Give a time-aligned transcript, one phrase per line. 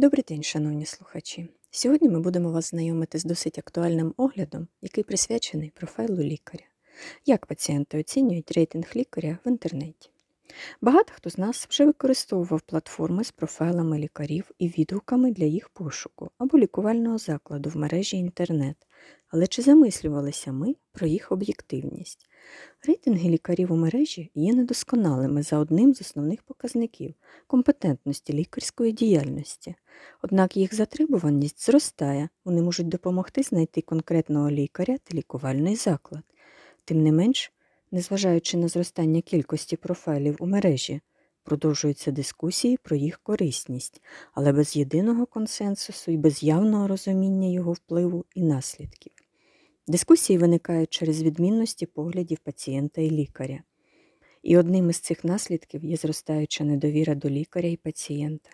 [0.00, 1.48] Добрий день, шановні слухачі.
[1.70, 6.64] Сьогодні ми будемо вас знайомити з досить актуальним оглядом, який присвячений профайлу лікаря.
[7.26, 10.10] Як пацієнти оцінюють рейтинг лікаря в інтернеті.
[10.80, 16.30] Багато хто з нас вже використовував платформи з профайлами лікарів і відгуками для їх пошуку
[16.38, 18.76] або лікувального закладу в мережі інтернет.
[19.28, 22.29] Але чи замислювалися ми про їх об'єктивність?
[22.82, 27.14] Рейтинги лікарів у мережі є недосконалими за одним з основних показників
[27.46, 29.74] компетентності лікарської діяльності.
[30.22, 36.22] Однак їх затребуваність зростає, вони можуть допомогти знайти конкретного лікаря та лікувальний заклад.
[36.84, 37.52] Тим не менш,
[37.90, 41.00] незважаючи на зростання кількості профайлів у мережі,
[41.44, 44.02] продовжуються дискусії про їх корисність,
[44.32, 49.19] але без єдиного консенсусу і без явного розуміння його впливу і наслідків.
[49.90, 53.62] Дискусії виникають через відмінності поглядів пацієнта і лікаря.
[54.42, 58.50] І одним із цих наслідків є зростаюча недовіра до лікаря і пацієнта.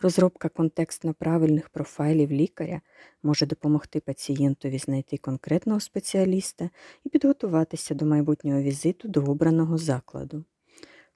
[0.00, 2.80] Розробка контекстно правильних профайлів лікаря
[3.22, 6.70] може допомогти пацієнтові знайти конкретного спеціаліста
[7.04, 10.44] і підготуватися до майбутнього візиту до обраного закладу.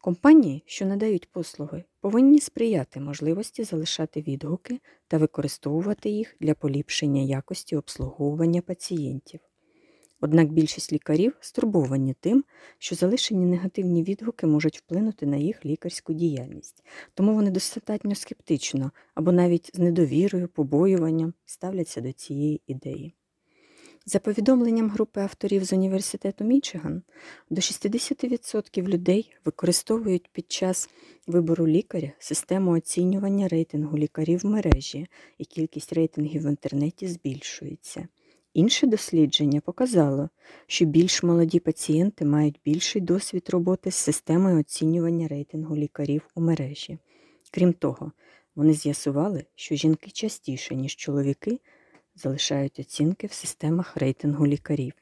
[0.01, 7.77] Компанії, що надають послуги, повинні сприяти можливості залишати відгуки та використовувати їх для поліпшення якості
[7.77, 9.41] обслуговування пацієнтів.
[10.21, 12.45] Однак більшість лікарів стурбовані тим,
[12.79, 19.33] що залишені негативні відгуки можуть вплинути на їх лікарську діяльність, тому вони достатньо скептично або
[19.33, 23.15] навіть з недовірою, побоюванням ставляться до цієї ідеї.
[24.07, 27.03] За повідомленням групи авторів з університету Мічиган,
[27.51, 30.91] до 60% людей використовують під час
[31.27, 35.07] вибору лікаря систему оцінювання рейтингу лікарів в мережі,
[35.39, 38.09] і кількість рейтингів в інтернеті збільшується.
[38.55, 40.29] Інше дослідження показало,
[40.67, 46.99] що більш молоді пацієнти мають більший досвід роботи з системою оцінювання рейтингу лікарів у мережі.
[47.51, 48.13] Крім того,
[48.55, 51.61] вони з'ясували, що жінки частіше, ніж чоловіки,
[52.15, 54.93] залишають оцінки в системах рейтингу лікарів.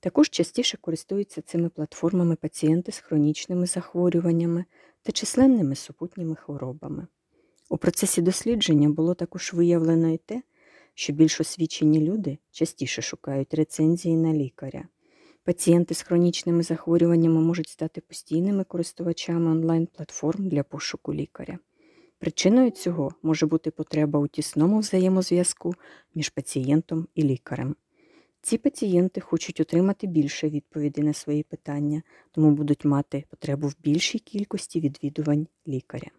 [0.00, 4.64] Також частіше користуються цими платформами пацієнти з хронічними захворюваннями
[5.02, 7.06] та численними супутніми хворобами.
[7.68, 10.42] У процесі дослідження було також виявлено і те,
[10.94, 14.88] що більш освічені люди частіше шукають рецензії на лікаря.
[15.44, 21.58] Пацієнти з хронічними захворюваннями можуть стати постійними користувачами онлайн-платформ для пошуку лікаря.
[22.18, 25.74] Причиною цього може бути потреба у тісному взаємозв'язку
[26.14, 27.76] між пацієнтом і лікарем.
[28.42, 34.18] Ці пацієнти хочуть отримати більше відповідей на свої питання, тому будуть мати потребу в більшій
[34.18, 36.10] кількості відвідувань лікаря.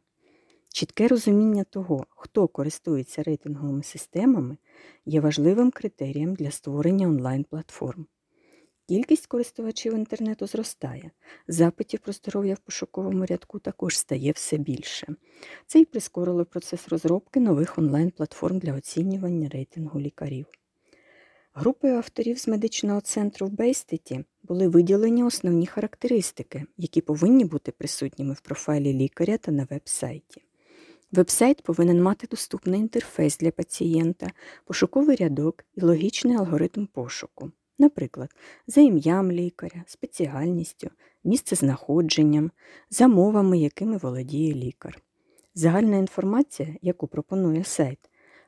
[0.76, 4.58] Чітке розуміння того, хто користується рейтинговими системами,
[5.06, 8.06] є важливим критерієм для створення онлайн-платформ.
[8.88, 11.12] Кількість користувачів інтернету зростає,
[11.48, 15.16] запитів про здоров'я в пошуковому рядку також стає все більше.
[15.68, 20.46] Це й прискорило процес розробки нових онлайн-платформ для оцінювання рейтингу лікарів.
[21.54, 28.34] Групою авторів з медичного центру в Бейстеті були виділені основні характеристики, які повинні бути присутніми
[28.34, 30.42] в профайлі лікаря та на веб-сайті.
[31.14, 34.28] Вебсайт повинен мати доступний інтерфейс для пацієнта,
[34.66, 38.30] пошуковий рядок і логічний алгоритм пошуку, наприклад,
[38.68, 40.90] за ім'ям лікаря, спеціальністю,
[41.24, 42.52] місцезнаходженням,
[42.90, 45.02] за мовами, якими володіє лікар.
[45.56, 48.00] Загальна інформація, яку пропонує сайт,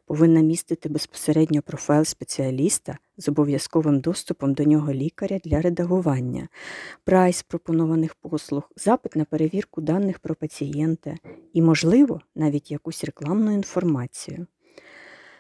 [0.06, 6.48] повинна містити безпосередньо профайл спеціаліста з обов'язковим доступом до нього лікаря для редагування,
[7.04, 11.16] прайс пропонованих послуг, запит на перевірку даних про пацієнта
[11.54, 14.48] і, можливо, навіть якусь рекламну інформацію.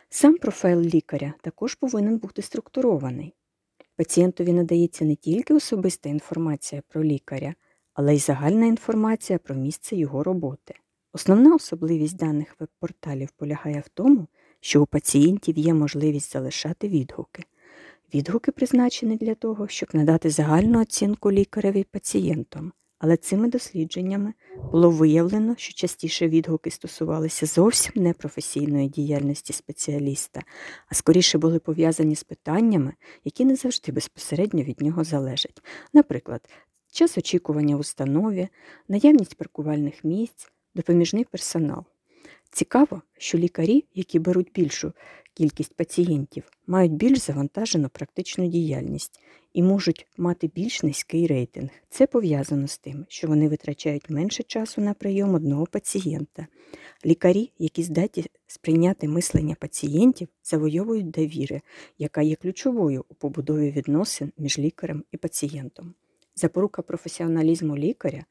[0.10, 3.34] Сам профайл лікаря також повинен бути структурований.
[3.98, 7.56] Пацієнтові надається не тільки особиста інформація про лікаря,
[7.94, 10.74] але й загальна інформація про місце його роботи.
[11.14, 14.28] Основна особливість даних веб-порталів полягає в тому,
[14.62, 17.44] що у пацієнтів є можливість залишати відгуки.
[18.14, 24.34] Відгуки призначені для того, щоб надати загальну оцінку лікареві пацієнтам, але цими дослідженнями
[24.72, 30.42] було виявлено, що частіше відгуки стосувалися зовсім не професійної діяльності спеціаліста,
[30.88, 32.94] а скоріше були пов'язані з питаннями,
[33.24, 35.64] які не завжди безпосередньо від нього залежать.
[35.94, 36.50] Наприклад,
[36.92, 38.48] час очікування в установі,
[38.88, 41.84] наявність паркувальних місць, допоміжний персонал.
[42.56, 44.94] Цікаво, що лікарі, які беруть більшу
[45.34, 49.20] кількість пацієнтів, мають більш завантажену практичну діяльність
[49.54, 51.70] і можуть мати більш низький рейтинг.
[51.90, 56.48] Це пов'язано з тим, що вони витрачають менше часу на прийом одного пацієнта.
[57.06, 61.62] Лікарі, які здатні сприйняти мислення пацієнтів, завойовують довіри,
[61.98, 65.94] яка є ключовою у побудові відносин між лікарем і пацієнтом.
[66.36, 68.26] Запорука професіоналізму лікаря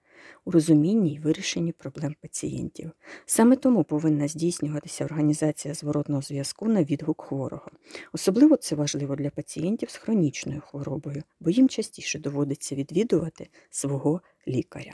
[0.44, 2.90] у розумінні й вирішенні проблем пацієнтів.
[3.26, 7.70] Саме тому повинна здійснюватися організація зворотного зв'язку на відгук хворого.
[8.12, 14.92] Особливо це важливо для пацієнтів з хронічною хворобою, бо їм частіше доводиться відвідувати свого лікаря.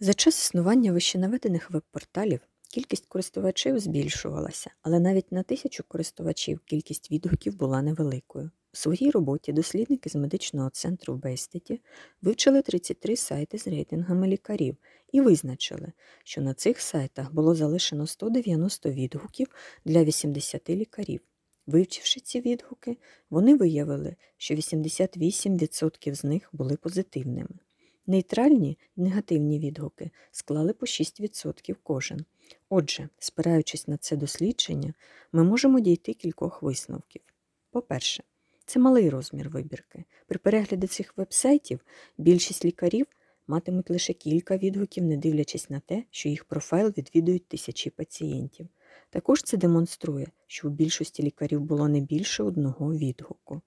[0.00, 2.40] За час існування вищенаведених веб-порталів
[2.72, 8.50] кількість користувачів збільшувалася, але навіть на тисячу користувачів кількість відгуків була невеликою.
[8.74, 11.80] У своїй роботі дослідники з медичного центру в Бейстеті
[12.22, 14.76] вивчили 33 сайти з рейтингами лікарів
[15.12, 15.92] і визначили,
[16.24, 19.46] що на цих сайтах було залишено 190 відгуків
[19.84, 21.20] для 80 лікарів.
[21.66, 22.98] Вивчивши ці відгуки,
[23.30, 27.58] вони виявили, що 88% з них були позитивними.
[28.06, 32.24] Нейтральні і негативні відгуки склали по 6% кожен.
[32.68, 34.94] Отже, спираючись на це дослідження,
[35.32, 37.22] ми можемо дійти кількох висновків.
[37.70, 38.22] По-перше,
[38.66, 40.04] це малий розмір вибірки.
[40.26, 41.80] При перегляді цих вебсайтів
[42.18, 43.06] більшість лікарів
[43.46, 48.68] матимуть лише кілька відгуків, не дивлячись на те, що їх профайл відвідують тисячі пацієнтів.
[49.10, 53.62] Також це демонструє, що у більшості лікарів було не більше одного відгуку.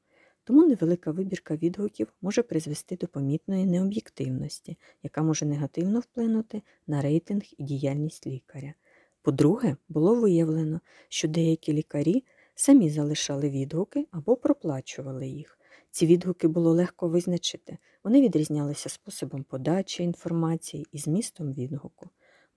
[0.47, 7.42] Тому невелика вибірка відгуків може призвести до помітної необ'єктивності, яка може негативно вплинути на рейтинг
[7.57, 8.74] і діяльність лікаря.
[9.21, 12.24] По-друге, було виявлено, що деякі лікарі
[12.56, 15.59] самі залишали відгуки або проплачували їх.
[15.92, 22.09] Ці відгуки було легко визначити, вони відрізнялися способом подачі інформації і змістом відгуку.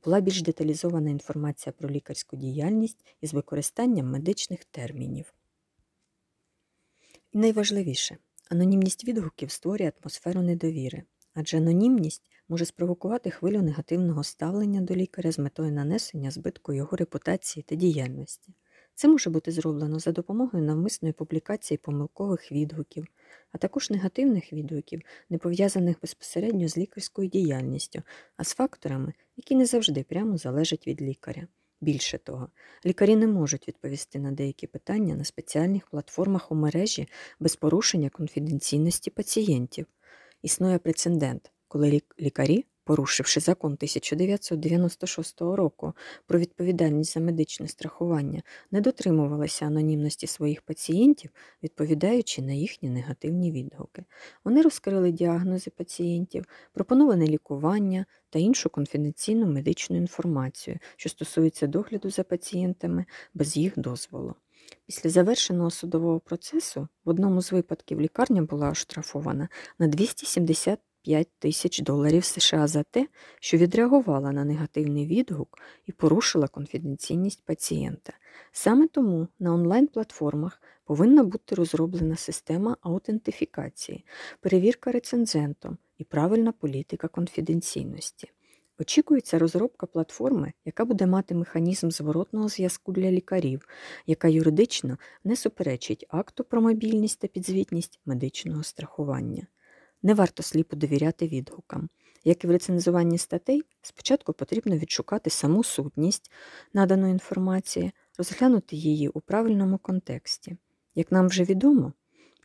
[0.05, 5.35] Була більш деталізована інформація про лікарську діяльність із використанням медичних термінів.
[7.33, 8.17] І найважливіше,
[8.51, 11.03] анонімність відгуків створює атмосферу недовіри,
[11.35, 17.65] адже анонімність може спровокувати хвилю негативного ставлення до лікаря з метою нанесення збитку його репутації
[17.69, 18.55] та діяльності.
[18.95, 23.07] Це може бути зроблено за допомогою навмисної публікації помилкових відгуків,
[23.53, 28.03] а також негативних відгуків, не пов'язаних безпосередньо з лікарською діяльністю,
[28.37, 31.47] а з факторами, які не завжди прямо залежать від лікаря.
[31.81, 32.49] Більше того,
[32.87, 37.09] лікарі не можуть відповісти на деякі питання на спеціальних платформах у мережі
[37.41, 39.87] без порушення конфіденційності пацієнтів.
[40.43, 45.93] Існує прецедент, коли лікарі порушивши закон 1996 року
[46.27, 51.31] про відповідальність за медичне страхування, не дотримувалися анонімності своїх пацієнтів,
[51.63, 54.05] відповідаючи на їхні негативні відгуки.
[54.45, 62.23] Вони розкрили діагнози пацієнтів, пропоноване лікування та іншу конфіденційну медичну інформацію, що стосується догляду за
[62.23, 63.05] пацієнтами
[63.35, 64.35] без їх дозволу.
[64.87, 69.49] Після завершеного судового процесу в одному з випадків лікарня була оштрафована
[69.79, 73.09] на 270 5 тисяч доларів США за те,
[73.41, 78.13] що відреагувала на негативний відгук і порушила конфіденційність пацієнта.
[78.53, 84.05] Саме тому на онлайн-платформах повинна бути розроблена система аутентифікації,
[84.41, 88.31] перевірка рецензентом і правильна політика конфіденційності.
[88.79, 93.69] Очікується розробка платформи, яка буде мати механізм зворотного зв'язку для лікарів,
[94.07, 99.47] яка юридично не суперечить акту про мобільність та підзвітність медичного страхування.
[100.03, 101.89] Не варто сліпо довіряти відгукам.
[102.25, 106.33] Як і в рецензуванні статей, спочатку потрібно відшукати саму сутність
[106.73, 110.57] наданої інформації, розглянути її у правильному контексті.
[110.95, 111.93] Як нам вже відомо,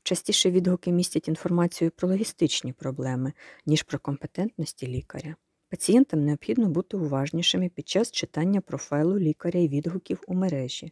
[0.03, 3.33] частіше відгуки містять інформацію про логістичні проблеми,
[3.65, 5.35] ніж про компетентності лікаря.
[5.69, 10.91] Пацієнтам необхідно бути уважнішими під час читання профайлу лікаря і відгуків у мережі.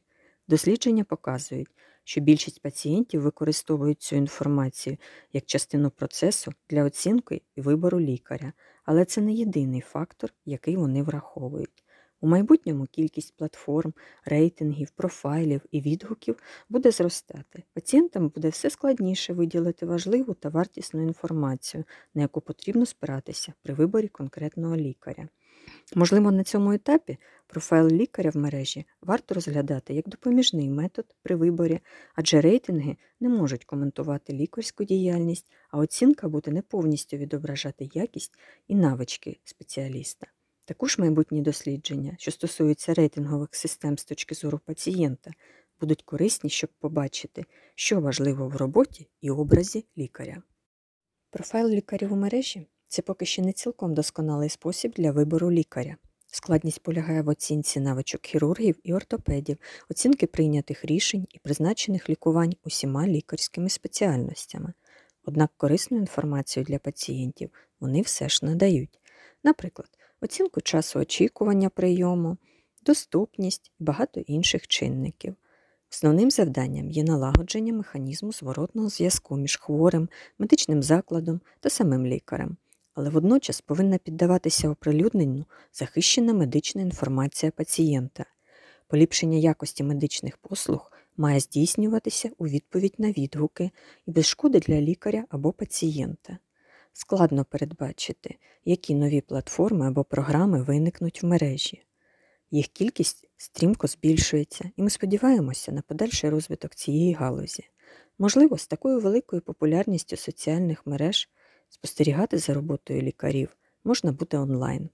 [0.52, 1.70] Дослідження показують,
[2.04, 4.98] що більшість пацієнтів використовують цю інформацію
[5.34, 8.54] як частину процесу для оцінки і вибору лікаря,
[8.86, 11.84] але це не єдиний фактор, який вони враховують.
[12.22, 13.94] У майбутньому кількість платформ,
[14.26, 16.36] рейтингів, профайлів і відгуків
[16.70, 17.64] буде зростати.
[17.74, 24.08] Пацієнтам буде все складніше виділити важливу та вартісну інформацію, на яку потрібно спиратися при виборі
[24.08, 25.28] конкретного лікаря.
[25.96, 27.18] Можливо, на цьому етапі
[27.48, 31.80] профайл лікаря в мережі варто розглядати як допоміжний метод при виборі,
[32.16, 38.34] адже рейтинги не можуть коментувати лікарську діяльність, а оцінка буде не повністю відображати якість
[38.68, 40.28] і навички спеціаліста.
[40.66, 45.32] Також майбутні дослідження, що стосуються рейтингових систем з точки зору пацієнта,
[45.80, 47.46] будуть корисні, щоб побачити,
[47.76, 50.42] що важливо в роботі і образі лікаря.
[51.30, 55.98] Профайл лікарів у мережі це поки ще не цілком досконалий спосіб для вибору лікаря.
[56.32, 59.58] Складність полягає в оцінці навичок хірургів і ортопедів,
[59.90, 64.74] оцінки прийнятих рішень і призначених лікувань усіма лікарськими спеціальностями.
[65.26, 69.00] Однак корисну інформацію для пацієнтів вони все ж надають.
[69.44, 69.90] Наприклад,
[70.22, 72.38] оцінку часу очікування прийому,
[72.86, 75.36] доступність і багато інших чинників.
[75.92, 82.58] Основним завданням є налагодження механізму зворотного зв'язку між хворим, медичним закладом та самим лікарем.
[83.02, 88.26] Але водночас повинна піддаватися оприлюдненню захищена медична інформація пацієнта.
[88.88, 93.72] Поліпшення якості медичних послуг має здійснюватися у відповідь на відгуки
[94.06, 96.38] і без шкоди для лікаря або пацієнта.
[96.94, 101.84] Складно передбачити, які нові платформи або програми виникнуть в мережі.
[102.52, 107.64] Їх кількість стрімко збільшується, і ми сподіваємося на подальший розвиток цієї галузі.
[108.20, 111.30] Можливо, з такою великою популярністю соціальних мереж
[111.72, 114.90] спостерігати за роботою лікарів можна буде онлайн.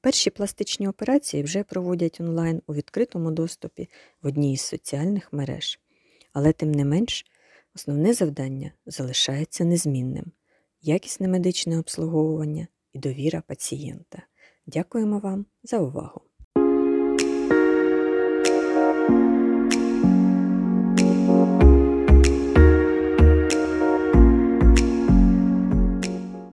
[0.00, 3.88] Перші пластичні операції вже проводять онлайн у відкритому доступі
[4.22, 5.80] в одній із соціальних мереж.
[6.32, 7.26] Але тим не менш,
[7.74, 10.32] основне завдання залишається незмінним
[10.82, 14.22] якісне медичне обслуговування і довіра пацієнта.
[14.66, 16.20] Дякуємо вам за увагу!